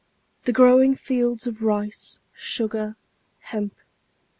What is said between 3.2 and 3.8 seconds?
hemp!